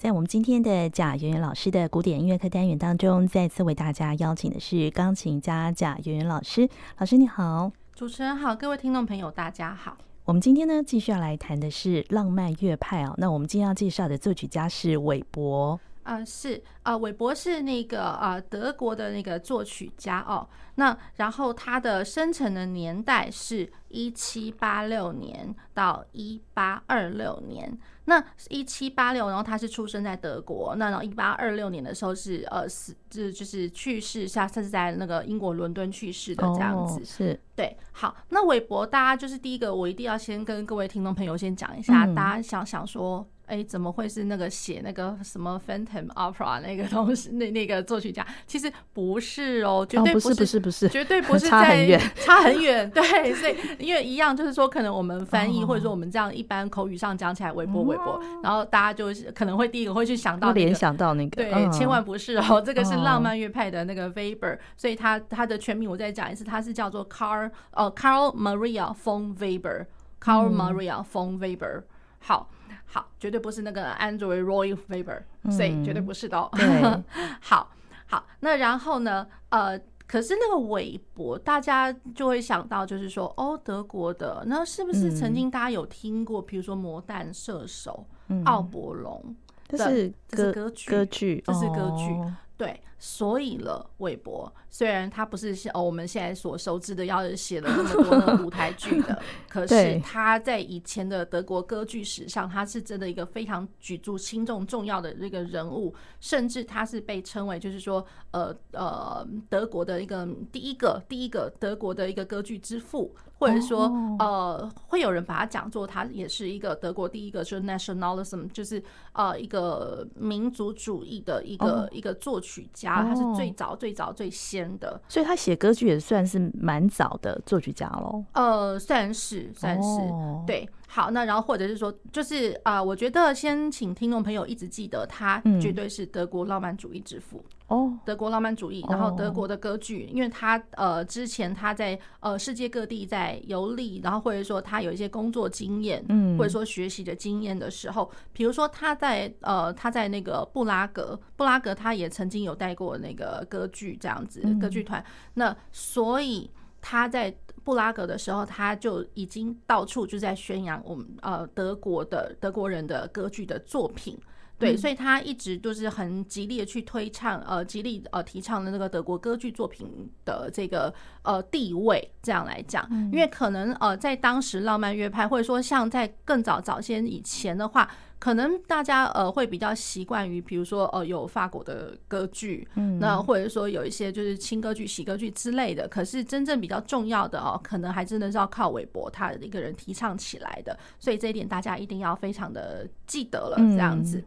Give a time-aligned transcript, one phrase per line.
[0.00, 6.66] 在我们今天的贾圆圆老师的古典音乐课单元当中，再次为大家邀请的是钢琴家贾圆圆老师。
[6.96, 9.98] 老师你好，主持人好，各位听众朋友大家好。
[10.24, 13.12] 我们今天呢，继续要来谈的是浪漫乐派哦。
[13.18, 15.78] 那我们今天要介绍的作曲家是韦伯。
[16.02, 20.48] 啊、呃，是啊，韦伯是那个啊、呃、德国的那个作曲家哦。
[20.76, 27.78] 那然后他的生成的年代是一七八六年到一八二六年。
[28.06, 30.74] 那一七八六，然后他是出生在德国。
[30.76, 37.00] 那然后一八二六年的时候是呃死，就就是去世下，甚至在那个英国伦敦去世的这样子。
[37.00, 37.76] 哦、是对。
[37.92, 43.24] 好，那韦伯，大家就是第一个，我一定要先跟各位听众朋友先讲一下，嗯、大家想想说。
[43.50, 47.30] 哎，怎么会是那个写那个什么 Phantom Opera 那个东西？
[47.30, 52.88] 那那个作曲家其实不是哦，绝对不是，哦、不是，不是，不是，绝对不 是在，差很远，差很远。
[52.90, 71.82] 对，所以因为一样，就是说，可能我们翻译、哦、或者说我们这样一般口语上讲起来，韦伯韦伯，然后大家就是可能会第一个会去想到、那个、联想到那个，对，嗯、千万不是哦，这个是浪漫乐派的那个 Weber，、哦、所以他他的全名我再讲一次，他是叫做 Carl 呃 Carl Maria von Weber，Carl、嗯、Maria von Weber，
[72.20, 72.48] 好。
[72.92, 76.50] 好，绝对不是那个 Android Roy Weber，所以绝对不是的哦。
[76.52, 77.04] 对，
[77.40, 77.70] 好
[78.06, 79.24] 好，那然后呢？
[79.50, 86.42] 呃，可是那个韦伯，大家就会想到，就是说，哦，德国的，那是不是曾经大家有听过？
[86.42, 89.36] 比如说《魔弹射手》嗯，奥伯龙，
[89.68, 92.80] 这是歌歌剧，歌剧，这是歌剧，哦、对。
[93.02, 118.82] 所以了，韦伯虽然他不是像哦我们现在所熟知的，要写了那么多的舞台剧的， 可是他在以前的德国歌剧史上，他是真的一个非常举足轻重重要的这个人物，甚至他是被称为就是说呃呃德国的一个第一个第一个德国的一个歌剧之父，或者说呃会有人把他讲作他也是一个德国第一个就是 nationalism 就是
[119.14, 122.89] 呃一个民族主义的一个一个作曲家。
[122.90, 128.24] 啊，他是最早、最早、最先的，哦、所以他写歌剧也算是蛮早的作曲家喽。
[128.32, 130.68] 呃，算是，算是，哦、对。
[130.92, 137.40] 好，那然后或者是说，就是啊、呃，我觉得先请听众朋友一直记得，他绝对是德国浪漫主义之父
[137.70, 155.04] 哦，德国浪漫主义，然后德国的歌剧，因为他呃之前他在呃世界各地在游历，然后或者说他有一些工作经验，嗯，或者说学习的经验的时候，比如说他在呃他在那个布拉格，布拉格他也曾经有带过那个歌剧这样子歌剧团，
[155.34, 156.50] 那所以
[156.80, 157.32] 他在。
[157.62, 164.18] 布拉格的时候，他就已经到处就在宣扬我们呃德国的德国人的歌剧的作品，
[164.60, 177.90] 对，所以他一直都是很极力的去推倡呃极力呃提倡的那个德国歌剧作品的这个呃地位，这样来讲，因为可能呃在当时浪漫乐派或者说像在更早早些以前的话。
[178.20, 185.88] 可能大家呃会比较习惯于，比如说呃有法国的歌剧，嗯，那或者说有一些就是轻歌剧、喜歌剧之类的。
[185.88, 190.78] 可是真正比较重要的哦，可能还真的是要靠韦伯他的一个人提倡起来的。
[190.98, 194.22] 所以这一点大家一定要非常的记得了，这样子。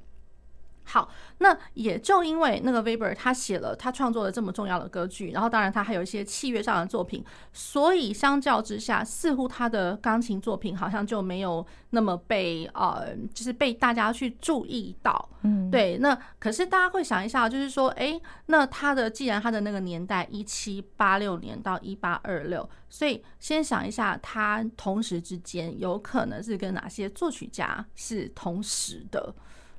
[0.85, 15.29] 好，那也就因为那个 Weber 他写了他创作了这么重要的歌剧，然后当然他还有一些器乐上的作品，所以相较之下，似乎他的钢琴作品好像就没有那么被呃，就是被大家去注意到。
[15.41, 15.97] 嗯，对。
[15.97, 29.33] 那可是大家会想一下，就是说，哎，那他的既然他的那个年代一七八六年到一八二六，所以先想一下，他同时之间有可能是跟哪些作曲家是同时的？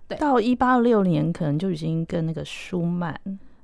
[0.08, 3.18] 对，到一八六年，可能就已经跟那个舒曼，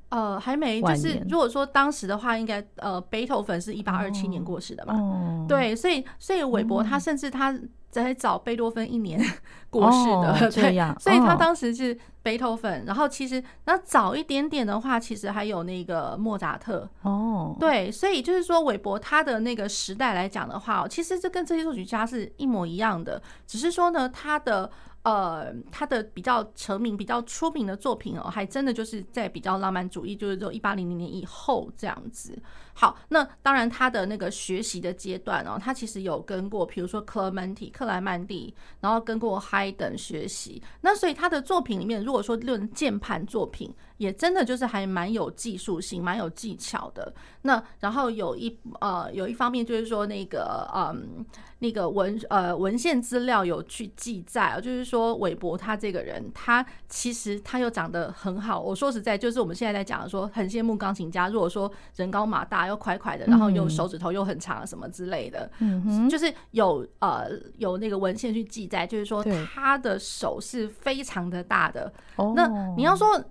[0.08, 7.56] 呃，还没，就是如果说当时的话，应该呃，贝多芬是一八二七年过世的嘛，哦、对，所以所以韦伯他甚至他
[7.90, 9.20] 在找贝多芬一年
[9.70, 24.70] 过世的，哦、对，所以他当时是贝多芬，然后其实那早一点点的话，其实还有那个莫扎特，哦，对，所以就是说韦伯他的那个时代来讲的话，其实这跟这些作曲家是一模一样的，只是说呢，他的。
[25.03, 32.38] 呃，他的比较成名、比较出名的作品哦，还真的就是在比较浪漫主义，就是说一八零零年以后这样子。
[32.75, 40.62] 好，那当然他的那个学习的阶段哦，他其实有跟过，比如说克莱曼蒂、克莱曼蒂，然后跟过海登学习。
[40.82, 47.12] 那所以他的作品里面，如果说论键盘作品，也真的就是还蛮有技术性、蛮有技巧的。
[47.43, 51.23] 那然后有一呃有一方面就是说那个嗯
[51.58, 58.58] 那个文呃文献资料有去记载，就是说韦伯他这个人，他其实他又长得很好。
[58.58, 61.29] 我说实在，就是我们现在在讲的说，很羡慕钢琴家。
[61.29, 69.23] 如果说人高马大又快快的，然后又手指头又很长什么之类的，嗯，就是有呃有那个文献去记载，就是说
[69.53, 71.93] 他的手是非常的大的。
[72.35, 72.49] 那
[72.79, 73.23] 你要说。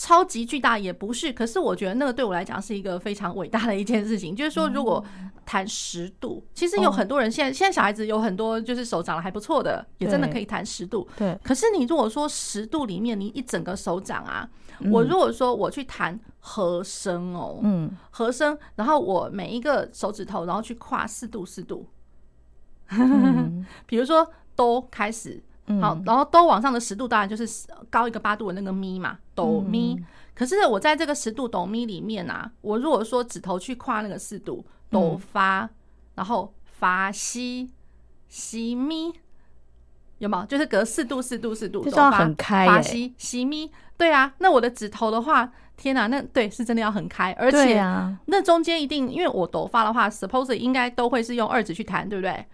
[0.00, 4.34] 超级巨大也不是，可是我觉得那个对我来讲是一个非常伟大的一件事情。
[4.34, 5.04] 就是说，如果
[5.44, 11.06] 弹十度，其实有很多人现在现在小孩子有很多就是手长得还不错的，也真的可以弹十度。
[11.18, 11.38] 对。
[11.44, 14.48] 可是你如果说十度里面你一整个手掌啊，
[14.90, 21.86] 我如果说我去弹和声哦，嗯，和声，然后我每一个手指头然后去跨四度四度，
[23.84, 24.26] 比如说
[24.56, 25.42] 都开始。
[25.80, 30.02] 好，然后哆往上的十度当然就是高一个八度的那个咪嘛，哆咪。
[30.34, 35.68] 可是我在这个十度哆咪里面啊，我如果说指头去跨那个四度哆发，
[36.14, 37.70] 然后发西
[38.28, 39.12] 西咪，
[40.18, 40.46] 有没有？
[40.46, 42.70] 就是隔四度四度四度，这要很开耶。
[42.70, 44.32] 发西西咪，对啊。
[44.38, 47.78] 那我的指头的话，天哪，那对是真的要很开，而且
[48.26, 52.44] 那中间一定因为我哆发的话，suppose 应该都会是用二指去弹，对不对？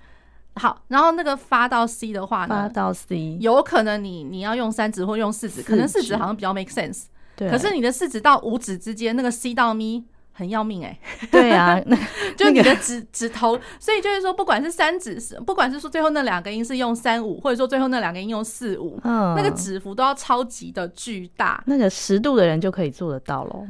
[0.56, 7.04] 好，然后那个发到 C 的话呢，发到 C 有可能你你要用三指或用四指，可能四指好像比较 make sense。
[7.36, 11.26] 对，可是你的四指到五指之间那个 C 到咪很要命哎、欸。
[11.30, 11.96] 对啊， 那
[12.36, 21.62] 就你的指指头，所以就是说，不管是三指，不管是说最后那两个音是用三五，或者说最后那两个音用四五，嗯，那个指幅都要超级的巨大。
[21.66, 23.66] 那个十度的人就可以做得到喽。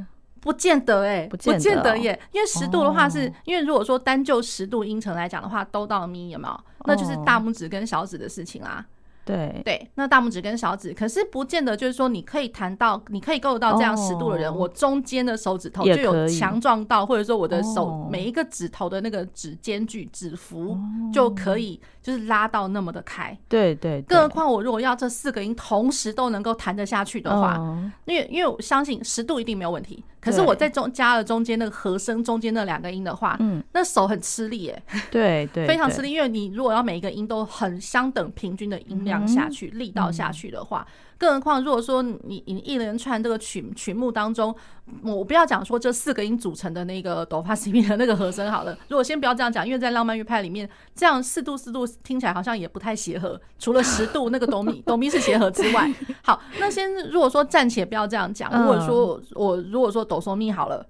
[0.47, 6.61] 不见得哎、欸，不见得耶，因为十度的话是，因为如果说单就十度音程来讲的话，都到咪有没有？
[6.85, 8.87] 那就是大拇指跟小指的事情啦。
[9.25, 9.61] 对。
[9.65, 20.79] 对，那大拇指跟小指，可是不见得就是说你可以弹到，你可以够得到这样十度的人，我中间的手指头就有强壮到，或者说我的手每一个指头的那个指间距、指幅
[21.13, 23.37] 就可以就是拉到那么的开。
[23.49, 27.57] 对对，更何况我如果要这四个音同时都能够弹得下去的话，
[28.05, 30.05] 因为因为我相信十度一定没有问题。
[30.21, 40.87] 可是我在中加了中间那个和声中间那两个音的话，嗯，那手很吃力耶，对 对，非常吃力，因为你如果要每一个音都很相等平均的音量下去，力道下去的话。
[41.19, 44.55] 更何况，如果说你你一连串这个曲曲目当中，
[45.03, 48.77] 我不要讲说这四个音组成的那个哆发西咪的那个和声好了。
[48.89, 53.41] 如果先不要这样讲，因为在浪漫乐派里面，这样四度四度听起来好像也不太协和。
[53.59, 55.91] 除了十度 那个哆咪哆咪是协和之外，
[56.23, 60.87] 好，那先如果说暂且不要这样讲，如果说我如果说哆嗦咪好了，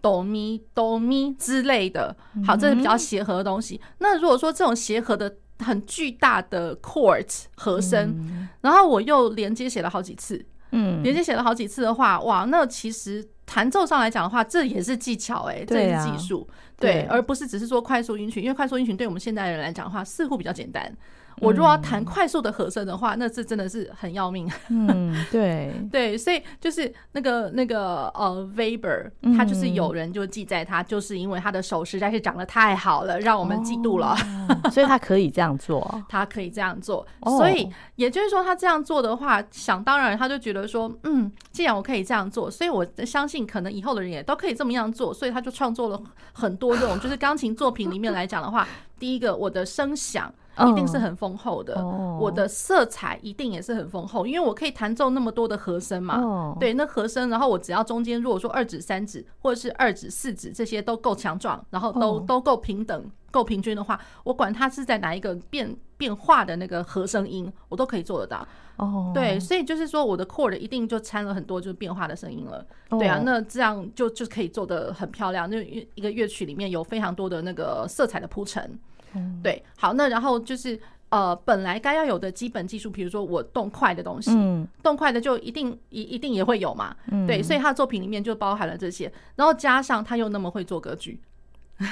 [0.00, 2.16] 哆咪哆咪之类的，
[2.46, 3.80] 好，这是比较协和的东西。
[3.98, 5.34] 那如果说这种协和的。
[5.58, 16.46] 很巨大的 chords 和声，嗯，然后我又连接写了好几次，嗯，连接写了好几次的话，哇，那其实弹奏上来讲的话，这也是技巧哎，欸，这也是技术，
[16.78, 20.94] 对，对，而不是只是说快速音群，因为快速音群对我们现代人来讲的话，似乎比较简单。
[21.40, 24.50] 我如果要弹快速的和声的话，那这真的是很要命。
[24.68, 34.16] 嗯，对 对，所以就是那个那个呃，Weber，他就是有人就记载他，就是因为他的手实在是长得太好了，让我们嫉妒了，
[34.70, 37.06] 所以他可以这样做， 他可以这样做。
[37.24, 46.00] 所以也就是说，他这样做的话，想当然他就觉得说，嗯，既然我可以这样做，所以我相信可能以后的人也都可以这么样做，所以他就创作了
[46.32, 48.66] 很多这种就是钢琴作品里面来讲的话，
[48.98, 50.32] 第一个我的声响。
[50.56, 52.22] 一定是很丰厚的，oh.
[52.22, 56.20] 我的色彩一定也是很丰厚，因为我可以弹奏那么多的和声嘛。
[56.20, 56.58] Oh.
[56.60, 62.26] 对，那和声，然后我只要中间如果说二指、三指，或者是二指、四指这些都够强壮，然后都、oh.
[62.26, 68.46] 都够平等、够平均的话，我管它是在哪一个变变化的那个和声音，我都可以做得到。
[68.76, 72.64] 哦、oh.，对，所以就是说我的 chord 一定就掺了很多就是变化的声音了。
[72.90, 73.00] Oh.
[73.00, 78.78] 对啊，那这样就就可以做得很漂亮，就一个乐曲里面有非常多的那个色彩的铺陈。
[79.42, 80.78] 对，好，那然后就是
[81.08, 91.20] 呃，本来该要有的基本技术，比如说我动快的东西，嗯，动快的就一定一一定也会有嘛，嗯，对，所以他的作品里面就包含了这些，然后加上他又那么会做歌剧。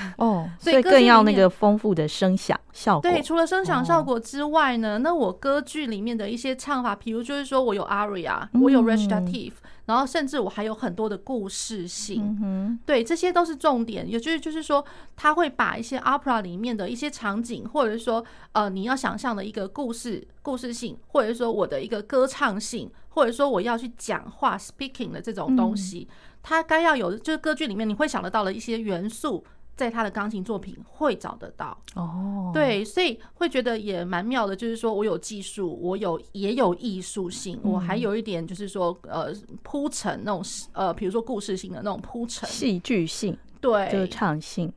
[0.19, 3.11] 哦，所以更要那个丰富的声响效果。
[3.11, 9.53] 对，除了声响效果之外呢，那我歌剧里面的一些唱法，比如就是说我有 aria，我有 recitative，
[9.87, 12.79] 然后甚至我还有很多的故事性。
[12.87, 14.09] 对，这些都是重点。
[14.09, 14.85] 也就是就是说，
[15.17, 26.09] 他会把一些 opera 里面的一些场景，或者说呃你要想象的一个故事故事性，或者说我的一个歌唱性，或者说我要去讲话 speaking 的这种东西，
[26.43, 29.45] 它该要有的就是歌剧里面你会想得到的一些元素。
[29.76, 31.76] 在他的钢琴作品会找得到。
[31.95, 44.73] 哦，对，所以会觉得也蛮妙的，就是说我有技术，我有也有艺术性，我还有一点就是说呃铺陈那种呃，比如说故事性的那种铺陈，戏剧性，对，歌唱性。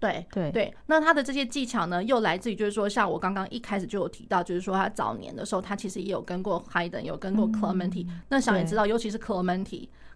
[0.00, 0.52] 对对。
[0.52, 8.20] 对，那他的这些技巧呢，又来自于就是说，像我刚刚一开始就有提到，就是说他早年的时候，他其实也有跟过 Haydn，有跟过 Clementi、嗯。
[8.28, 9.18] 那想也知道，尤其是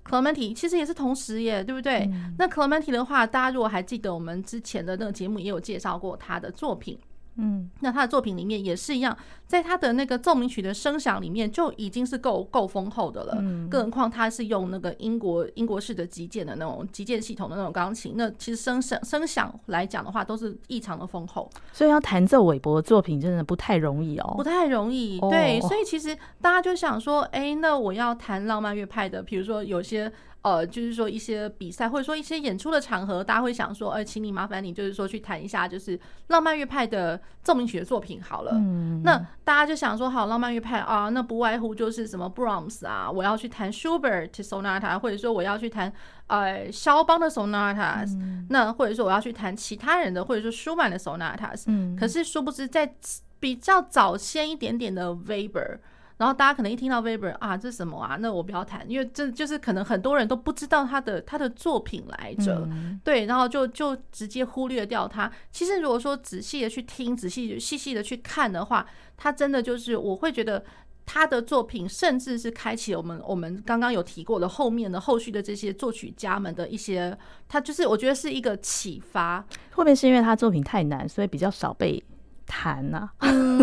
[0.09, 2.09] Clementi，Clementi 其实也是同时耶，对不对？
[2.13, 6.99] 嗯、那 Clementi 的话，大家如果还记得我们之前的那个节目，也有介绍过他的作品。
[7.37, 13.37] 嗯，那他的作品里面也是一样，在他的那个奏鸣曲的声响里面就已经是够够丰厚的了。
[13.39, 21.51] 嗯，更何况他是用那个英国英国式的击键的那种击键系统的那种钢琴，那其实声声声响来讲的话，都是异常的丰厚。
[21.73, 25.19] 所以要弹奏韦伯的作品真的不太容易哦，不太容易。
[25.31, 30.13] 对，所以其实大家就想说，哎、欸，那我要弹浪漫乐派的，比如说有些。
[30.43, 38.51] 呃，就是说一些比赛或者说一些演出的场合，大家会想说，哎、呃，请你麻烦你，就是说去弹一下，就是浪漫乐派的奏鸣曲的作品好了。
[38.57, 45.93] 嗯，那大家就想说，好，浪漫乐派啊，那不外乎就是什么 Brahms 啊，我要去弹 Schubert Sonata，或者说我要去弹
[46.27, 51.65] 呃肖邦的 Sonatas，嗯、那或者说我要去弹其他人的，或者说舒曼的 Sonatas。
[51.69, 52.95] 嗯，可是殊不知在
[53.39, 55.79] 比较早先一点点的 Weber。
[56.23, 58.17] 然后大家可能一听到 Weber 啊，这是什么啊？
[58.21, 65.29] 那我不要谈，因为这就是可能很多人都不知道他的他的作品来着，嗯、对，然后就就直接忽略掉他。
[65.51, 68.87] 其实如果说仔细的去听，仔细细细的去看的话，
[69.17, 70.65] 他真的就是我会觉得
[71.05, 79.45] 他的作品，甚至是开启我们我们刚刚有提过的后面的后续的这些作曲家们的一些，他就是我觉得是一个启发。
[79.73, 82.01] 后面是因为他作品太难，所以比较少被。
[82.47, 83.59] 弹呐，嗯，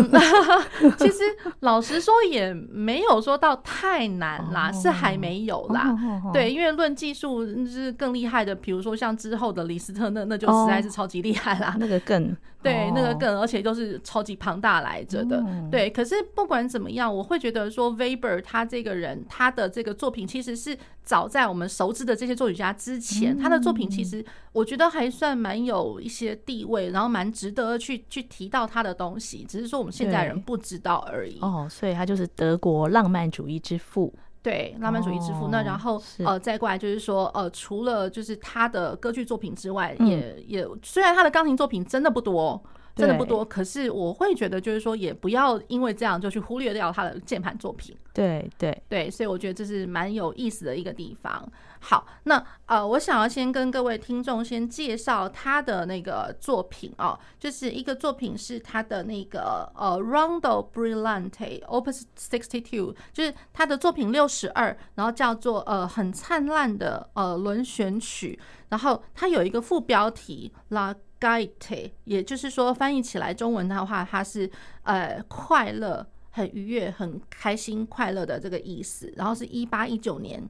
[0.98, 1.18] 其实
[1.60, 5.96] 老实说也没有说到太难啦，是还没有啦。
[6.32, 11.76] 对，因为论技术是更厉害的，比如说像之后的李斯特，那那就实在是超级厉害啦。
[11.78, 15.44] 那个更对，那个梗，而且都是超级庞大来着的。
[15.70, 28.60] 对，可是不管怎么样，我会觉得说 Weber 他这个人，他的这个作品其实是早在我们熟知的这些作曲家之前，他的作品其实我觉得还算蛮有一些地位，然后蛮值得去去提到。
[28.70, 31.40] 他的东西，只是说我们现在人不知道而已。
[31.40, 34.14] 哦，所以他就是德国浪漫主义之父。
[34.42, 35.44] 对，浪漫主义之父。
[35.44, 42.62] 哦、那然后呃，再过来就是说，呃，除了就是他的歌剧作品之外，嗯、也也虽然他的钢琴作品真的不多。
[43.00, 47.96] 真的不多，可是我会觉得，就是说，也不要因为这样就去忽略掉他的键盘作品。
[48.12, 51.50] 对对对，所以我觉得这是蛮有意思的一个地方。
[51.78, 68.38] 好，那呃，我想要先跟各位听众先介绍他的那个作品哦，就是一个作品是他的那个呃，Rondo Brillante Opus Sixty Two，就是他的作品六十二，然后叫做呃很灿烂的呃轮旋曲，
[68.68, 70.94] 然后它有一个副标题啦。
[71.20, 74.50] Gaiety，也就是说翻译起来中文的话，它是
[74.84, 79.12] 呃快乐、很愉悦、很开心、快乐的这个意思。
[79.16, 80.42] 然后是一八一九年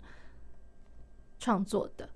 [1.39, 2.09] 创作的。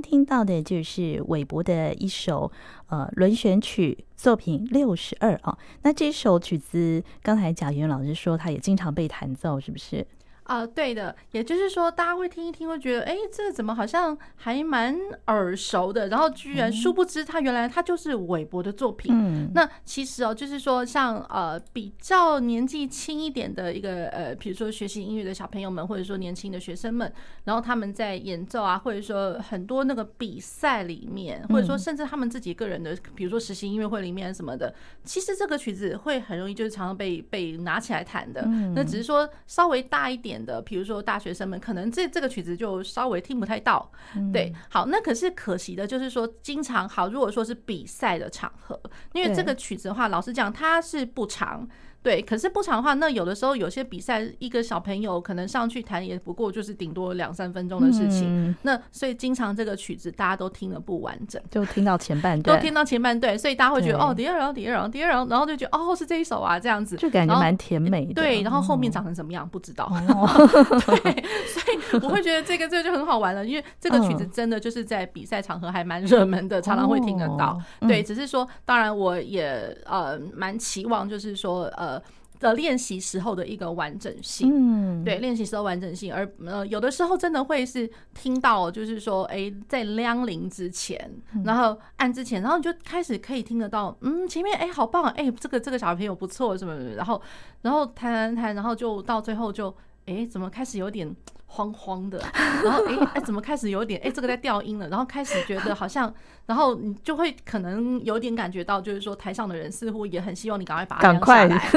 [0.00, 2.50] 听到的就是韦伯的一首
[2.88, 5.58] 呃轮旋曲作品六十二啊。
[5.82, 10.06] 那这首曲子，刚才贾云老师说，他也经常被弹奏，是不是？
[10.50, 16.08] 啊、呃，对的，也就是说，大家会听一听，会觉得，哎，这个怎么好像还蛮耳熟的？
[16.08, 19.14] 然后居然殊不知，他原来他就是韦伯的作品。
[19.14, 27.12] 嗯，那其实哦，就是说，像呃比较年纪轻一点的一个呃，比如说学习音乐的小朋友们，或者说年轻的学生们，
[27.44, 38.44] 然后他们在演奏啊，或者说很多那个比赛里面，或者说甚至他们自己个人的，比如说实习音乐会里面什么的，其实这个曲子会很容易就是常常被被拿起来弹的。
[38.74, 40.39] 那只是说稍微大一点。
[40.44, 43.90] 的，比如说大学生们可能这这个曲子就稍微听不太到，
[44.32, 48.80] 对，好，那可是可惜的就是说，经常好，如果说是比赛的场合，
[49.12, 51.68] 因为这个曲子的话，老实讲，它是不长。
[52.02, 58.24] 对，可是不长的话，那有的时候有些比赛，一个小朋友可能上去弹也不过就是顶多两三分钟的事情。
[58.26, 68.14] 嗯、那所以经常这个曲子大家都听得不完整，就听到前半段，都听到前半段，所以大家会觉得哦，第二首，第二首，第二首，然后就觉得哦是这一首啊，这样子，就感觉蛮甜美的。
[68.14, 69.84] 对，然后后面长成什么样、嗯、不知道。
[70.08, 70.26] 哦
[71.02, 77.60] 对，所以我会觉得这个这个就很好玩了，因为这个曲子真的就是在比赛场合还蛮热门的，常常会听得到。
[77.80, 81.89] 哦、对，只是说，当然我也呃蛮期望，就是说呃。
[82.38, 91.10] 的练习时候的一个完整性，嗯，对，练习时候完整性，而呃，有的时候真的会是听到，就是说，哎、欸，在亮铃之前，
[91.44, 97.20] 然后按之前，然后你就开始可以听得到，嗯，前面哎、欸，好棒，哎、欸，这个这个小朋友不错，什么什么，然后
[97.62, 99.68] 然后弹弹弹，然后就到最后就，
[100.06, 101.14] 哎、欸，怎么开始有点。
[101.52, 102.22] 慌慌的，
[102.62, 106.12] 然后哎哎、欸欸，怎么开始有点哎、欸，这个在掉音了，然后开始觉得好像，
[106.46, 111.68] 然后你就会可能有点感觉到，就是说台上的人似乎也很希望你赶快把它赶快来。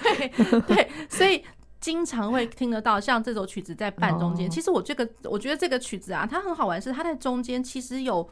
[0.00, 1.44] 对对，所以
[1.80, 4.48] 经常会听得到像这首曲子在半中间。
[4.48, 8.28] 其实我这个我觉得这个曲子啊，它很好玩，是它在中间其实有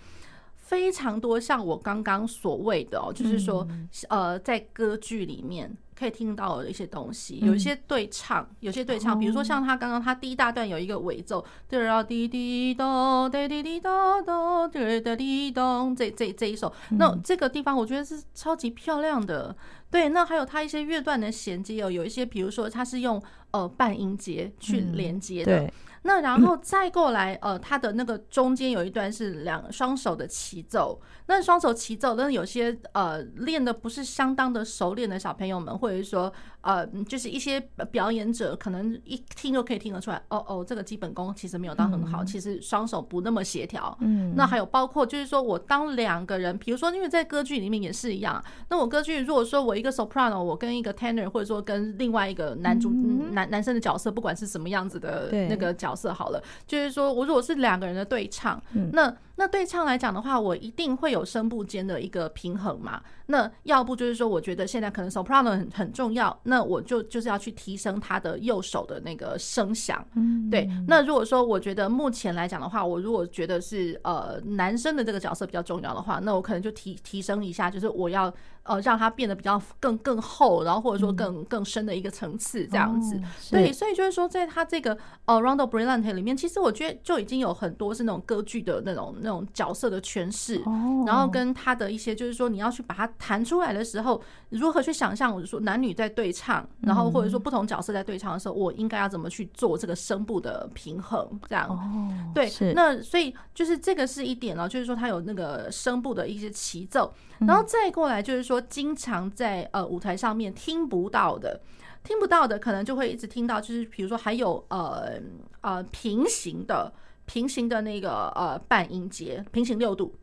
[0.55, 3.67] 非常多像我刚刚所谓的哦，就是说
[4.09, 5.77] 呃，在歌剧里面。
[6.01, 13.93] 可以听到的一些东西，有一些对唱，有些对唱，比如说像他刚刚他第一大段有一个尾奏，对啊滴滴咚，滴滴滴咚
[14.25, 19.55] 咚，滴滴滴咚，这这这一首，那这个地方我觉得是超级漂亮的。
[19.91, 25.71] 对，那还有他一些乐段的衔接哦，有一些比如说他是用呃半音节去连接的。
[26.03, 31.01] 那然后再过来，呃，他的那个中间有一段是两双手的齐奏。
[31.27, 36.33] 那双手齐奏，那有些呃练的不是相当的熟练的小朋友们，或者说
[36.63, 37.61] 呃，就是一些
[37.93, 43.95] 表演者，可能一听就可以听得出来，哦哦，这个基本功其实没有到很好，其实双手不那么协调。
[44.01, 44.33] 嗯。
[44.35, 52.91] 那还有包括就是说我当两个人，比如说因为在歌剧里面也是一样，那我歌剧如果说我一个 soprano，我跟一个 tenor，或者说跟另外一个男主
[53.33, 55.91] 男男生的角色，不管是什么样子的那个角。
[55.91, 63.03] 角色好了，就是说我如果是两个人的对唱，那那对唱来讲的话，我一定会有声部间的一个平衡嘛。
[63.27, 70.05] 那要不就是说，我觉得现在可能 soprano 很很重要，那我就就是要去提升他的右手的那个声响。
[70.51, 70.69] 对。
[70.87, 78.33] 那如果说我觉得目前来讲的话，我如果觉得是呃男生的这个角色比较重要的话，那我可能就提提升一下，就是我要。
[78.63, 83.21] 呃，让它变得比较更更厚，然后或者说更更深的一个层次这样子。
[83.51, 90.63] 对，所以就是说，在它这个呃《Rondo Brillante》里面，其实我觉得就已经有很多是那种歌剧的那种那种角色的诠释，
[91.07, 94.21] 然后跟他的一些就是说，你要去把它弹出来的时候，
[94.51, 102.33] 如何去想象，我就说男女在对唱，然后或者说不同角色在对唱的时候，我应该要怎么去做这个声部的平衡，这样。
[102.35, 107.13] 对，那所以就是这个是一点呢，就是说它有那个声部的一些齐奏。
[107.47, 111.61] 然后再过来就是说，经常在呃舞台上面听不到的，
[112.05, 115.19] 听不到的，可能就会一直听到，就是比如说还有呃
[115.63, 116.93] 呃平行的
[117.25, 120.15] 平行的那个呃半音阶，平行六度，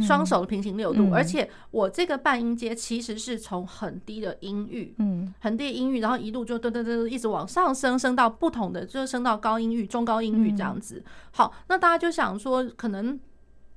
[0.00, 11.04] 双手的平行六度，而且我这个半音阶其实是从很低的音域，嗯，很低的音域，然后一路就噔噔噔一直往上升，升到不同的，就升到高音域、中高音域这样子。
[11.32, 13.20] 好，那大家就想说，可能。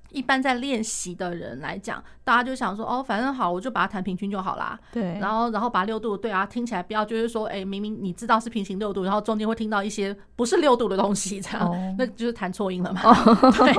[0.10, 4.80] 一般在练习的人来讲，大家就想说哦，反正好，我就把它弹平均就好啦。
[4.92, 13.02] 对，然后然后把六度对啊，听起来不要就是说，哎、欸，明明你知道是平行六度，然后中间会听到一些不是六度的东西，这样、哦、那就是弹错音了嘛。
[13.04, 13.74] 哦、 对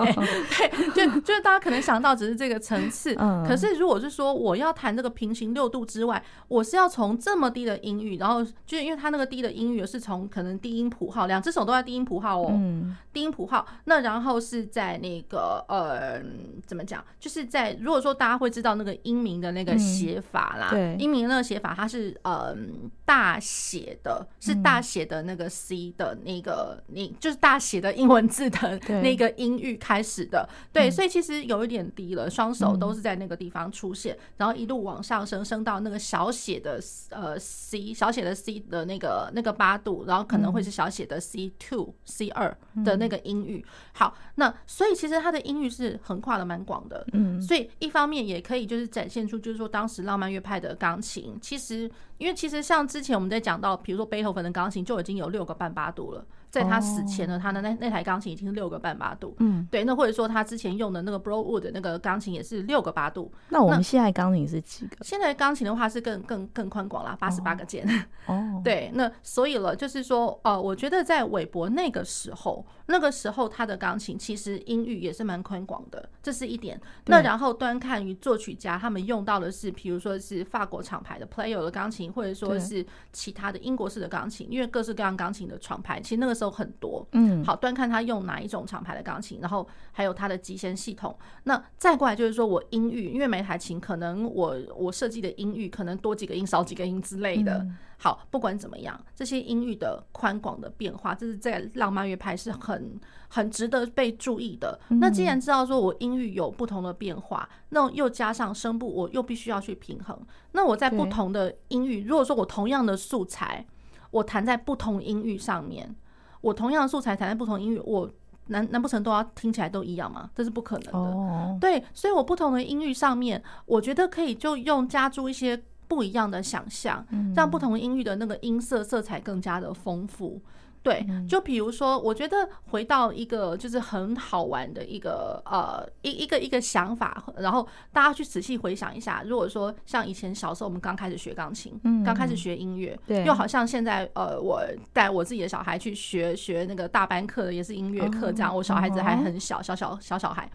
[0.95, 16.18] 对，就就是大家可能想到只是这个层次，嗯、可是如果是说我要弹这个平行六度之外，我是要从这么低的音域，然后就是因为它那个低的音域是从可能低音谱号，两只手都在低音谱号哦，嗯、低音谱号，那然后是在那个呃。
[16.19, 16.25] 呃，
[16.67, 17.05] 怎么讲？
[17.21, 22.57] 就是在如果说大家会知道那个英名的那个写法啦，嗯、对，英名那个写法，它是呃
[23.05, 43.65] 大写的，是大写的那个 C 的那个，你、嗯、就是大写的英文字的那个音域开始的，对，对，所以其实有一点低了，双手都是在那个地方出现，嗯、然后一路往上升，升到那个小写的呃 C，小写的 C 的那个那个八度，然后可能会是小写的 C two、C 二的那个音域。
[43.93, 56.25] 好，那所以其实它的音域是横跨的蛮广的，嗯，所以一方面也可以就是展现出，就是说当时浪漫乐派的钢琴，其实因为其实像之前我们在讲到，比如说贝多芬的钢琴就已经有六个半八度了。
[56.51, 59.37] 在他死前呢，他的那那台钢琴已经是六个半八度。
[59.39, 63.31] 嗯，对，那或者说他之前用的那个 Broadwood 的那个钢琴也是六个八度。
[63.51, 64.97] 那我们现在钢琴是几个？
[65.03, 67.87] 现在钢琴的话是更更更宽广啦，八十八个键。
[68.27, 76.81] 哦，对，那所以了，就是说，呃，我觉得在韦伯那个时候，那个时候他的钢琴其实音域也是蛮宽广的，这是一点。
[77.07, 86.38] 那然后端看于作曲家他们用到的是，比如说是法国厂牌的 Player 的钢琴，或者说是其他的英国式的钢琴，因为各式各样钢琴的厂牌，其实那个。
[86.39, 91.19] 时候很多，嗯，好，端看他用哪一种厂牌的钢琴，然后还有它的极弦系统。
[91.43, 97.67] 那再过来就是说我音域，因为每台琴可能我我设计的音域可能多几个音少几个音之类的。
[98.01, 102.97] 好，不管怎么样，这些音域的宽广的变化，这是在浪漫乐派是很
[103.29, 104.79] 很值得被注意的。
[105.01, 110.17] 那既然知道说我音域有不同的变化，那又加上声部，我又必须要去平衡。
[110.53, 113.67] 那我在不同的音域，如果说我同样的素材，
[114.13, 115.97] 我弹在不同音域上面。
[116.41, 118.11] 我同样的素材弹在不同音域，我
[118.47, 120.31] 难难不成都要听起来都一样吗？
[120.35, 121.13] 这是不可能的。
[121.13, 121.61] Oh.
[121.61, 130.41] 对，所以我不同的音域上面，我觉得可以就用加注一些不一样的想象，让不同音域的那个音色色彩更加的丰富。
[130.83, 144.63] 对，就比如说，我觉得回到一个就是很好玩的一个呃一一个一个想法，然后大家去仔细回想一下，如果说像以前小时候我们刚开始学钢琴，嗯，刚开始学音乐，对，又好像现在呃我
[144.93, 150.51] 带我自己的小孩去学学那个大班课的也是音乐课，这样我小孩子还很小，小小小小孩。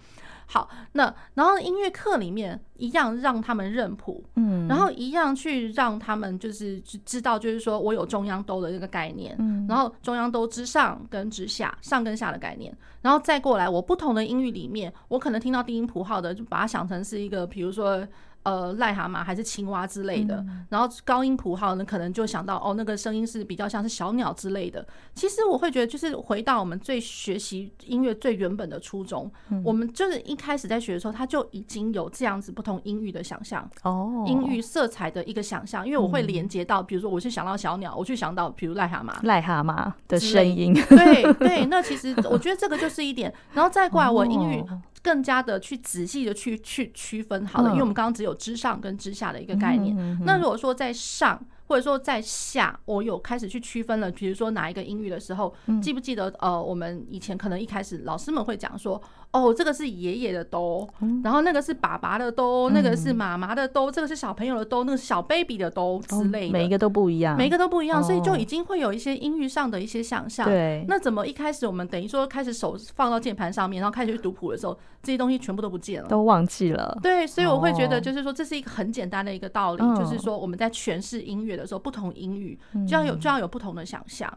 [0.45, 18.07] 好，那然后音乐课里面一样让他们认谱，嗯，然后一样去让他们就是知道，就是说我有中央兜的这个概念，嗯，然后中央兜之上跟之下，上跟下的概念，然后再过来我不同的音域里面，我可能听到低音谱号的，就把它想成是一个，比如说。
[18.43, 24.85] 呃，癞蛤蟆还是青蛙之类的，嗯、然后高音谱号呢，可能就想到哦，那个声音是比较像是小鸟之类的。
[25.15, 35.85] 其实我会觉得，就是回到我们最学习音乐最原本的初衷，嗯、我们就是一开始在学的时候，他就已经有这样子不同音域的想象哦，音域色彩的一个想象。
[35.85, 41.65] 因为我会连接到，比如说我去想到小鸟，我去想到比如癞蛤蟆，癞蛤蟆的声音，对对。
[41.67, 44.61] 那其实我觉得这个就是一点，然后再过来我音域。
[45.03, 49.95] 更加的去仔细的去去区分好了，因为我们刚刚只有之上跟之下的一个概念。
[50.25, 51.39] 那如果说在上
[51.73, 59.01] 或者说在下，我有开始去区分了，比如说哪一个音域的时候，记不记得呃，我们以前可能一开始老师们会讲说。
[59.33, 60.87] 哦，这个是爷爷的兜，
[61.23, 70.45] 然后那个是爸爸的兜，那个是妈妈的兜，这个是小朋友的兜，那个是小 baby 的兜之类的，每一个都不一样，每一个都不一样，所以就已经会有一些音域上的一些想象。
[70.45, 76.95] 对，那怎么一开始我们等于说开始手放到键盘上面，然后开始去读谱的时候，这些东西全部都不见了，都忘记了。
[77.01, 84.31] 对，所以我会觉得就是说这是一个很简单的一个道理，就是说我们在诠释音乐的时候，不同音域就要有就要有不同的想象。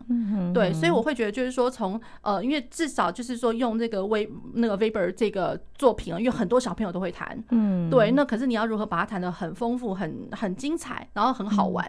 [0.52, 5.60] 对，所以我会觉得就是说从呃，因为至少就是说用这个微那个 Weber 这个。
[5.76, 11.84] 作品啊，因为很多小朋友都会弹，嗯，对，那可是你要如何把它弹得很丰富、很很精彩，然后很好玩，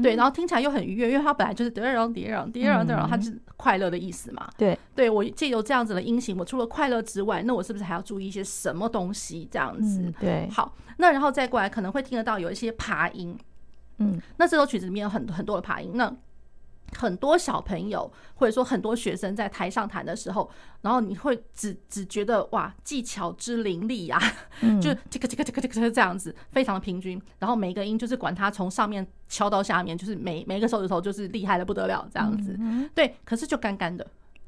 [0.00, 9.48] 对，然后听起来又很愉悦，因为它本来就是叠让叠让叠让叠让，它是快乐的意思嘛，对，对我借由这样子的音型，我除了快乐之外，那我是不是还要注意一些什么东西？
[9.50, 13.36] 这样子，对，好，那然后再过来可能会听得到有一些爬音，
[13.98, 16.14] 嗯，那这首曲子里面有很很多的爬音，那。
[16.94, 20.50] 很多小朋友或者说很多学生在台上弹的时候，
[20.82, 24.20] 然后你会只只觉得哇，技巧之凌厉呀，
[24.78, 27.18] 就这个这个这个这个这样子，非常的平均。
[27.38, 32.54] 然后每一个音就是管它从上面敲到下面，就是每每一个手指头就是厉害的不得了这样子。
[32.94, 34.06] 对，可是就干干的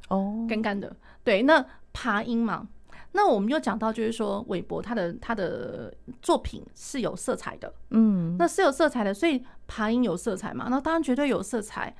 [0.08, 0.94] 哦，干干的。
[1.22, 2.68] 对，那爬音嘛，
[3.16, 11.94] 那我们又讲到就是说，韦伯他的他的作品是有色彩的，嗯，那是有色彩的，所以爬音有色彩嘛，那当然绝对有色彩。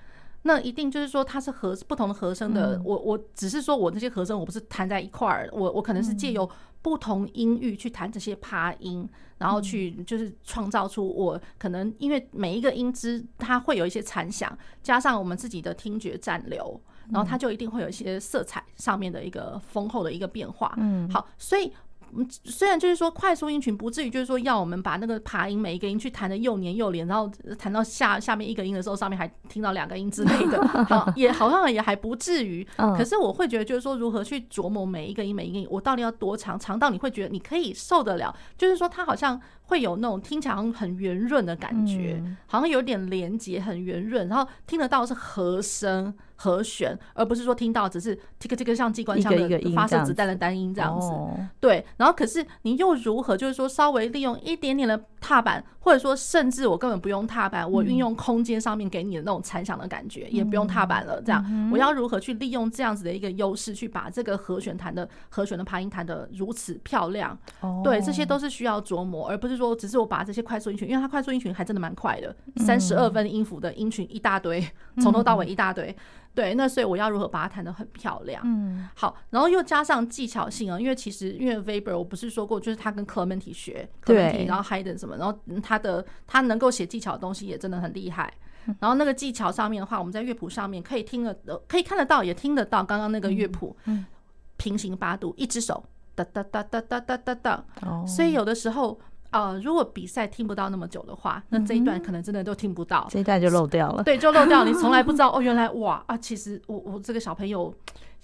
[0.46, 6.46] 那一定就是说它是和不同的和声的，我我只是说我这些和声我不是弹在一块儿，我我可能是借由
[6.83, 16.79] 不同音域去弹这些爬音，然后去就是创造出我可能因为每一个音支它会有一些残响，加上我们自己的听觉暂留，
[17.10, 20.74] 然后它就一定会有一些色彩上面的一个丰厚的一个变化。
[20.78, 21.72] 嗯，好，所以
[22.44, 32.64] 虽然就是说快速音群不至于就是说要我们把那个爬音每一个音去弹的又黏又连，然后弹到下下面一个音的时候，上面还听到两个音之类的，好也好像也还不至于。
[32.96, 39.40] 可是我会觉得就是说如何去琢磨每一个音每一个音，我到底要多长，长到你会觉得你可以受得了，就是说它好像。
[39.66, 46.12] 会有那种听起来很圆润的感觉，嗯、好像有点连接，很圆润，然后听得到是和声
[46.44, 51.11] 和弦，而不是说听到只是这个这个像机关枪的发射子弹的单音这样子。
[51.59, 61.22] 对，然后可是你又如何，就是说稍微利用一点点的踏板，或者说甚至我根本不用踏板，我运用空间上面给你的那种残响的感觉，也不用踏板了。
[61.22, 67.37] 这样，我要如何去利用这样子的一个优势，去把这个和弦弹的和弦的爬音弹的如此漂亮？
[67.82, 69.54] 对，这些都是需要琢磨，而不是。
[69.54, 74.60] 说只是我把这些快速音群，因为它快速音群还真的蛮快的，三十二分音符的音群一大堆，
[75.00, 75.96] 从头到尾一大堆。
[76.34, 78.42] 对，那所以我要如何把它弹得很漂亮？
[78.44, 88.33] 嗯，好，然后又加上技巧性啊，因为其实因为 Weber 我不是说过，就是他跟 Clementi 学，对，然后 Haydn 什么，然后他的他能够写技巧的东西也真的很厉害。
[88.81, 91.35] 然后那个技巧上面的话，我们在乐谱上面可以听得，
[91.68, 93.77] 可以看得到，也听得到刚刚那个乐谱，
[94.57, 97.64] 平行八度，一只手哒哒哒哒哒哒哒哒，
[98.07, 98.98] 所以有的时候。
[99.31, 104.05] 呃，如果比赛听不到那么久的话，那这一段可能真的都听不到，这一段就漏掉了。
[104.05, 107.74] 对，就漏掉，你从来不知道哦，原来哇啊，其实我我这个小朋友。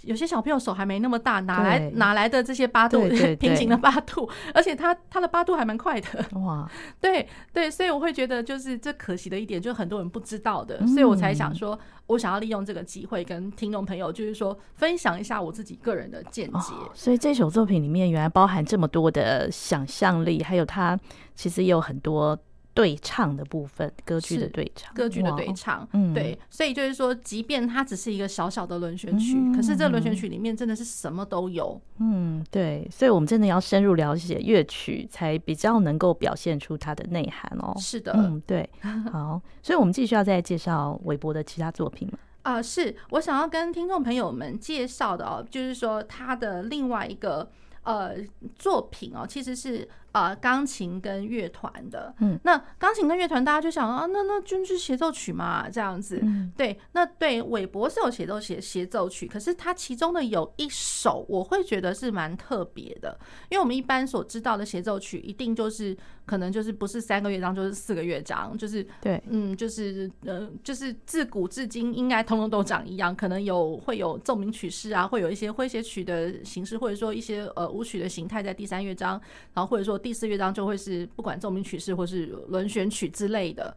[0.03, 3.09] 有些小朋友手还没那么大，哪来哪来的这些八度
[3.39, 4.29] 平行的八度？
[4.55, 6.07] 而且他他的八度还蛮快的
[6.41, 6.69] 哇！
[7.01, 16.75] 对对，所以我会觉得就是这可惜的一点，就是很多人不知道的，所以我才想说，我想要利用这个机会跟听众朋友，就是说分享一下我自己个人的见解。
[16.95, 20.99] 所以这首作品里面原来包含这么多的想象力，还有它
[21.35, 22.39] 其实也有很多。
[22.81, 37.75] 对唱的部分，歌剧的对唱，歌剧的对唱，嗯，对，所以就是说，即便它只是一个小小的轮旋曲，嗯、可是这轮旋曲里面真的是什么都有，嗯，对，所以我们真的要深入了解乐曲，才比较能够表现出它的内涵哦。
[37.79, 38.67] 是的，嗯，对，
[39.13, 42.19] 好，所以我们继续要再介绍韦伯的其他作品吗？
[42.45, 47.51] 啊、呃，是我想要跟听众朋友们介绍的哦，就是说他的另外一个
[47.83, 48.15] 呃
[48.57, 49.87] 作品哦，其实是。
[50.13, 63.17] 呃，钢琴跟乐团的，嗯，那钢琴跟乐团，大家就想啊，那那就是协奏曲嘛，这样子，嗯，对，那对，韦伯是有协奏协协奏曲，可是它其中的有一首，我会觉得是蛮特别的，
[63.51, 65.97] 因为我们一般所知道的协奏曲，一定就是
[66.27, 79.13] 可能就是不是三个乐章，就是四个乐章，就是对，嗯，就是呃，就是自古至今应该通通都长一样，可能有会有奏鸣曲式啊，会有一些诙谐曲的形式，或者说一些呃舞曲的形态在第三乐章，
[79.55, 80.00] 然后或者说。
[80.01, 83.77] 第四乐章就会是不管奏鸣曲式或是轮旋曲之类的。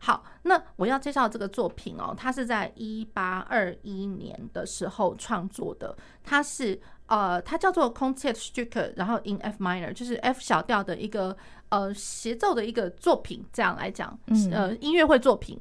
[0.00, 5.96] 好，那我要介绍这个作品哦，它是在一八二一年的时候创作的。
[6.22, 11.34] 它是呃，它叫做 Concertstücke，然后 in F minor，就是 F 小调的一个
[11.70, 13.44] 呃协奏的一个作品。
[13.50, 14.18] 这样来讲，
[14.52, 15.58] 呃，音乐会作品。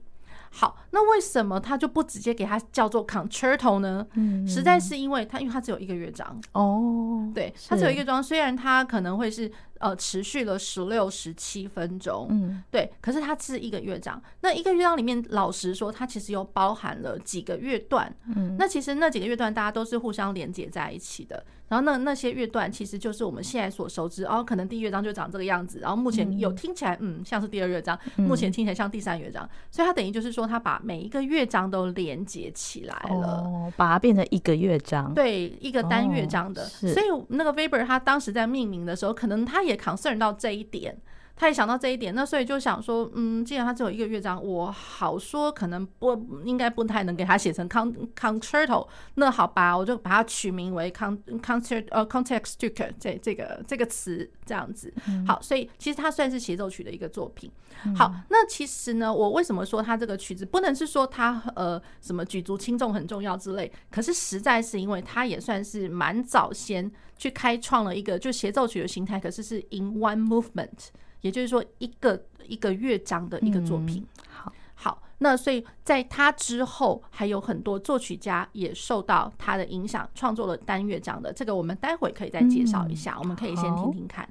[0.56, 4.06] 好，那为什么他就不直接给它叫做 concerto 呢？
[4.14, 7.32] 嗯，实在是因为它，因为它只有一个乐章哦。
[7.34, 9.52] 对，它只有一个乐章，虽然它可能会是
[9.84, 14.22] 呃持续了十六、十七分钟，嗯，对，可是它是一个乐章。
[14.40, 18.16] 那一个乐章里面，老实说，它其实又包含了几个乐段。
[18.34, 21.44] 嗯，那其实那几个乐段大家都是互相连接在一起的。
[21.70, 36.64] 然后那那些乐段其实就是我们现在所熟知哦，可能第一乐章就长这个样子，然后目前有听起来嗯像是第二乐章，目前听起来像第三乐章，所以它等于就是说它把每一个乐章都连接起来了，哦，把它变成一个乐章，对，一个单乐章的。
[36.66, 40.96] 所以那个 Weber 他当时在命名的时候，可能他也也 concern 到这一点。
[41.36, 54.94] 他也想到这一点，那所以就想说，嗯，既然他只有一个乐章，我好说可能不应该不太能给他写成 con concerto，那好吧，我就把它取名为 con concert 呃 Concertstücke 这这个这个词这样子。
[55.28, 57.52] 好，所以其实它算是协奏曲的一个作品。
[57.98, 63.70] 好，那其实呢，我为什么说它这个曲子不能是说它呃什么举足轻重很重要之类？
[63.90, 70.90] 可是实在是因为它也算是蛮早先去开创了一个就协奏曲的形态，可是是 in one movement。
[71.24, 74.06] 也就是说，一个一个乐章的一个作品。
[74.18, 81.34] 嗯、好，好，那所以在他之后，还有很多作曲家也受到他的影响，创作了单乐章的。
[81.34, 84.30] 这个我们待会可以再介绍一下，嗯、我们可以先听听看。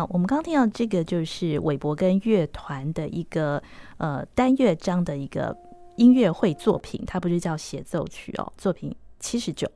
[0.00, 3.62] 好，我们刚刚听到这个就是韦伯跟乐团的一个
[3.98, 5.54] 呃单乐章的一个
[5.96, 9.70] 音乐会作品，它不是叫协奏曲哦，作品七十九，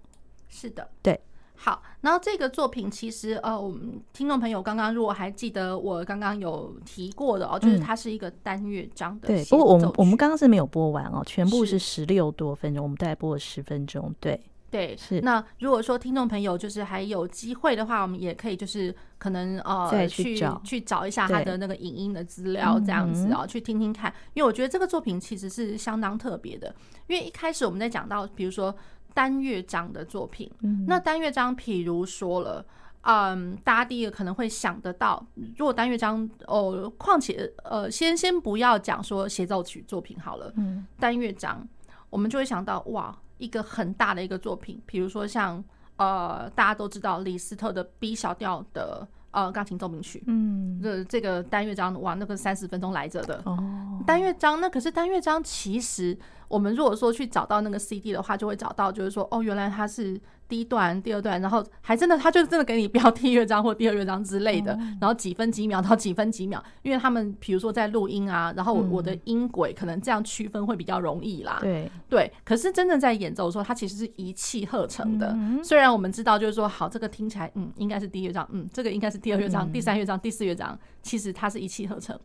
[0.49, 1.21] 是的，对。
[1.57, 9.29] 好，然后这个作品其实呃，我们听众朋友刚刚如果还记得我刚刚有提过的哦，就是它是一个单乐章的、嗯。
[9.29, 14.11] 对，不过我们我们刚刚是没有播完哦，全部是十六多分钟，我们大概播了十分钟。
[14.21, 14.41] 对
[14.75, 15.21] 对，是。
[15.21, 24.13] 那如果说听众朋友就是还有机会的话，我们也可以就是可能呃再去找去找一下他的那个影音的资料，这样子啊、嗯，去听听看。
[24.33, 26.75] 因为我觉得这个作品其实是相当特别的，
[27.07, 28.75] 因为一开始我们在讲到比如说。
[29.17, 30.51] 单乐章的作品，
[30.89, 32.67] 那单乐章，譬如说了，
[33.03, 35.25] 嗯，大家第一个可能会想得到，
[35.57, 41.65] 如果单乐章哦，况且呃，先先不要讲说协奏曲作品好了，嗯，单乐章，
[42.11, 45.63] 我们就会想到哇，一个很大的一个作品，比如说像
[45.97, 53.41] 呃，大家都知道李斯特的 B 小调的呃钢琴奏鸣曲，嗯，这这个单乐章哇，那个三十分钟来着的。
[53.45, 53.59] 哦，
[54.07, 56.19] 单乐章，那可是单乐章其实。
[56.47, 71.59] 我们如果说去找到那个 CD 的话，就会找到，就是说，哦，原来它是第一段、第二段，然后还真的，他就真的给你标第一乐章或第二乐章之类的，然后几分几秒到几分几秒，因为他们比如说在录音啊，然后我的音轨可能这样区分会比较容易啦。
[71.61, 71.91] 对。
[72.09, 75.37] 对，可是真正在演奏的时候，它其实是一气呵成的。
[75.65, 82.17] 虽然我们知道，就是说，好，这个听起来，嗯，应该是第一乐章，嗯，这个应该是第二乐章、第三乐章、第四乐章，其实它是一气呵成。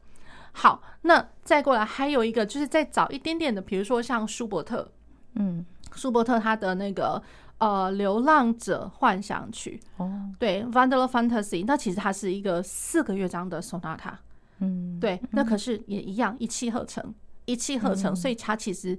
[0.51, 4.91] 好，那再过来还有一个，就是再早一点点的，比如说像舒伯特，
[5.35, 5.65] 嗯，
[5.95, 7.21] 舒伯特他的那个
[7.59, 14.13] 呃《流浪者幻想曲》哦，对，《Wanderer Fantasy》，那其实它是一个四个乐章的 sonata，
[14.59, 17.13] 嗯，对，那可是也一样一气呵成，
[17.45, 18.97] 一气呵成，所以它其实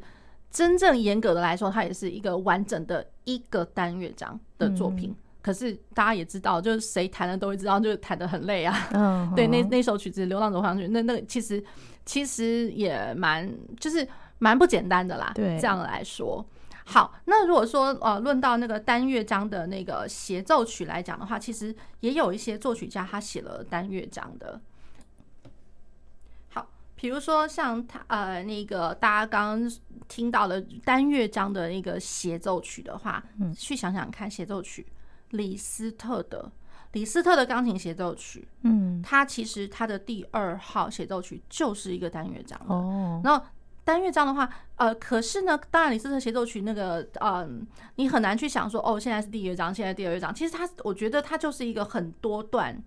[0.50, 5.14] 真正严格的来说，它也是一个完整的一个单乐章的作品。
[5.42, 8.76] 可是大家也知道，就是谁弹的都会知道，就是弹的很累啊。
[8.92, 11.64] 嗯，对，那那首曲子《流浪者幻想曲》，那那个其实
[12.04, 14.06] 其实也蛮就是
[14.38, 15.32] 蛮不简单的啦。
[15.34, 16.44] 对，这样来说，
[16.90, 24.60] 好，那如果说呃，论到那个单乐章的那个协奏曲来讲的话，其实也有一些作曲家他写了单乐章的。
[26.48, 29.72] 好，比如说像他呃那个大家刚刚
[30.08, 34.84] 听到了单乐章的那个协奏曲的话，嗯，去想想看协奏曲。
[35.30, 36.50] 李斯特的
[36.90, 43.20] 李斯特的钢琴协奏曲，嗯，他其实他的第二号协奏曲就是一个单乐章哦。
[43.22, 43.46] 然后
[43.84, 47.66] 单乐章的话，呃，可是呢，当然李斯特协奏曲那个，嗯，
[47.96, 50.34] 你很难去想说，哦，现在是第一乐章，现在第二乐章。
[50.34, 52.82] 其实它，我觉得它就是一个很多段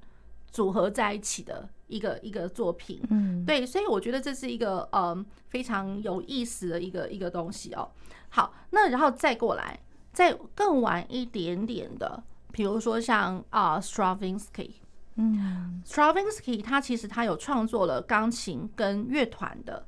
[0.52, 3.02] 组合在一起的一个一个作品。
[3.10, 7.90] 嗯，对，所以我觉得这是一个嗯非常有意思的一个一个东西哦。
[8.30, 9.80] 好，那然后再过来，
[10.12, 12.24] 再更晚一点点的。
[12.52, 14.74] 比如说像啊，Stravinsky，
[15.16, 19.84] 嗯，Stravinsky 他其实他有创作了钢琴跟乐团的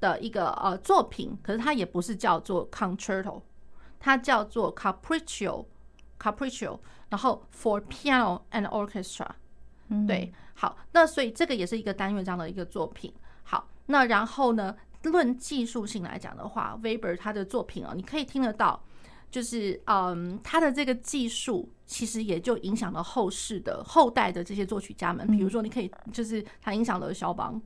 [0.00, 3.42] 的一个呃作品，可是它也不是叫做 Concerto，
[3.98, 6.78] 它叫做 Capriccio，Capriccio，
[7.08, 9.28] 然后 For Piano and Orchestra，
[9.88, 13.12] 嗯，对，好，那所以这个也是一个单乐章的一个作品。
[13.42, 18.82] 好，那然后呢，论技术性来讲的话，Weber 他的作品啊，你可以听得到。
[19.30, 25.26] 就是嗯，他的这个技术其实也就影响了后世的后代的这些作曲家们。
[25.26, 27.60] 比如说，你可以就是他影响了肖邦，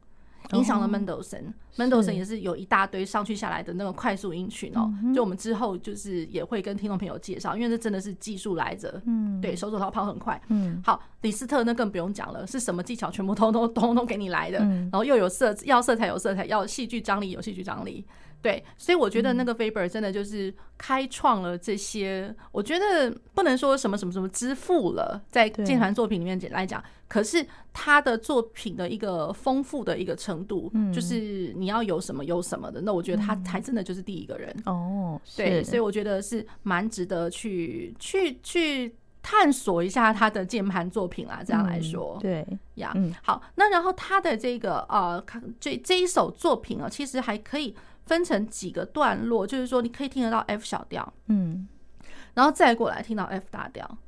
[0.52, 1.52] 影响了门德尔森。
[1.76, 4.92] 门德尔森也是有一大堆上去下来的那个快速音群哦。
[5.14, 9.00] 就我们之后就是也会跟听众朋友介绍，因为这真的是技术来着。
[9.06, 10.40] 嗯，对手指头跑很快。
[10.48, 14.58] 嗯，好，李斯特那更不用讲了，是什么技巧全部通通通通给你来的。
[14.58, 18.04] 然后又有色，要色彩有色彩，要戏剧张力有戏剧张力。
[18.42, 34.52] 对，所以我觉得那个 Faber 真的就是开创了这些，嗯、我觉得不能说什么什么什么之父了，在键盘作品里面来讲，可是他的作品的一个丰富的一个程度，嗯，就是你要有什么有什么的，那我觉得他才真的就是第一个人。
[34.66, 35.20] 哦。
[35.36, 42.46] 对，所以我觉得是蛮值得去去去探索一下他的键盘作品啊，这样来说，嗯、对。
[42.74, 45.24] 呀，嗯，好，那然后他的这个呃，
[45.60, 47.76] 这这一首作品啊，其实还可以。
[48.06, 51.66] 分成几个段落，就是说你可以听得到 F 小调，嗯，
[52.34, 53.98] 然后再过来听到 F 大调，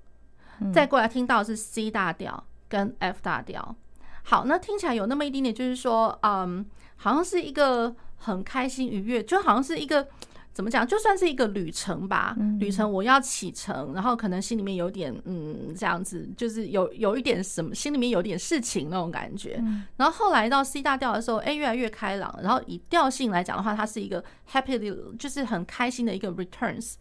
[0.61, 3.77] 嗯，再过来听到是 C 大调跟 F 大调。
[4.25, 6.65] 好，那听起来有那么一点点，就是说，嗯，
[6.97, 10.09] 好像是一个很开心愉悦，就好像是一个。
[10.55, 10.87] 怎么讲？
[10.87, 19.61] 就算是一个旅程吧，旅程我要启程，然后可能心里面有点嗯这样子，就是有有一点什么，心里面有点事情那种感觉。
[19.97, 22.39] 然后后来到 C 大调的时候，哎，越来越开朗。
[22.41, 26.95] 然后以调性来讲的话，它是一个 happy，就是很开心的一个 returns。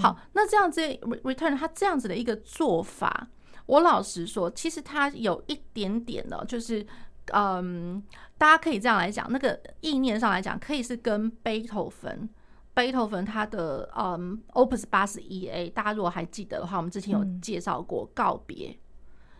[0.00, 0.80] 好，那这样子
[1.22, 3.28] return 它这样子的一个做法，
[3.66, 6.84] 我老实说，其实它有一点点的，就是
[7.32, 8.02] 嗯，
[8.36, 12.28] 大家可以这样来讲，那个意念上来讲，可以是跟贝多芬。
[12.76, 18.76] 贝多芬他的嗯，Opus 八十一 A，大家如果还记得的话，我们之前有介绍过告别，嗯、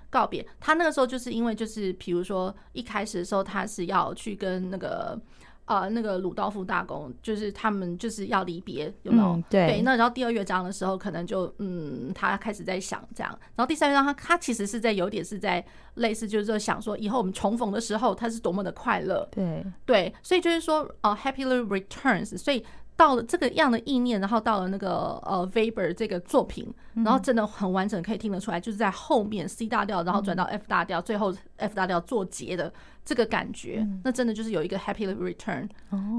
[0.09, 0.45] 告别。
[0.59, 5.21] 他那个时候就是因为就是，比如说一开始的时候，他是要去跟那个
[5.67, 9.33] 呃那个鲁道夫大公，就是他们就是要离别，有没有？
[9.33, 9.83] 嗯、对，对。
[9.83, 13.31] 那然后第二乐章的时候，可能就嗯，他开始在想这样。
[13.55, 15.63] 然后第三乐章，他他其实是在有点是在
[15.97, 19.29] 类似，就是说想说以后我们重逢的时候，他是多么的快乐。
[19.31, 22.65] 对对，所以就是说呃，Happily Returns，所以。
[22.97, 32.73] 到了这个样的意念，然后到了那个呃 Weber 这个作品，然后真的很完整，可以听得出来，就是在后面 C 大调，然后转到 F 大调，最后 F 大调做结的
[33.05, 35.69] 这个感觉，那真的就是有一个 Happy Return。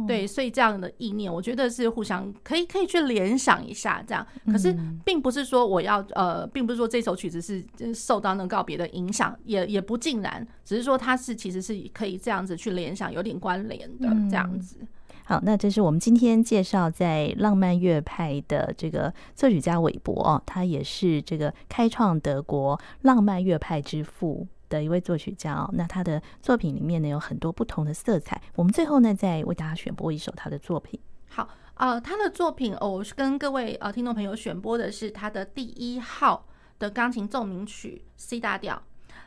[0.07, 4.25] 对，所以这样的意念，我觉得是互相可以可以去联想一下这样。
[4.45, 14.77] 可是并不是说我要呃，并不是说这首曲子是受到那个告别的影响，也也不尽然，只是说它是其实是可以这样子去联想，有点关联的这样子。
[15.29, 25.69] 好，那这是我们今天介绍在浪漫乐派的这个作曲家韦伯哦，他也是这个开创德国浪漫乐派之父的一位作曲家哦。
[25.73, 28.41] 那他的作品里面呢，有很多不同的色彩。
[28.55, 30.97] 我们最后呢，再为大家选播一首他的作品。
[31.27, 36.45] 好，呃，他的作品哦，我是跟各位呃听众朋友选播的是他的第一号
[36.79, 38.81] 的钢琴奏鸣曲 C 大调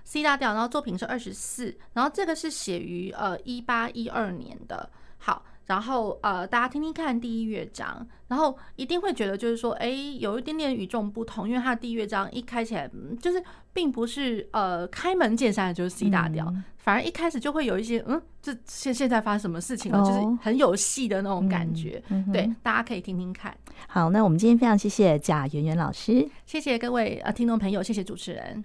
[0.05, 4.88] ，C 大调，然后作品是二十四，然后这个是写于呃一八一二年的。
[5.18, 5.44] 好。
[5.71, 12.91] 然后呃，大家听听看第一乐章，然后一定会觉得就是说，哎，有一点点与众不同，因为它的第一乐章一开起来，
[13.23, 13.41] 就是
[13.73, 22.03] 并不是呃开门见山的就是 C 大调，嗯、反而一开始就会有一些嗯，这现现在发生什么事情了，哦、就是很有戏的那种感觉。
[22.09, 23.57] 嗯嗯、对，大家可以听听看。
[23.87, 28.64] 好，那我们今天非常谢谢贾圆圆老师，谢谢各位呃听众朋友，谢谢主持人。